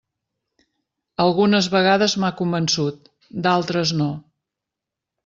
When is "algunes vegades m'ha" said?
1.25-2.31